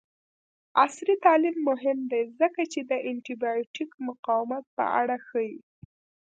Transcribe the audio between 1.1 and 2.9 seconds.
تعلیم مهم دی ځکه چې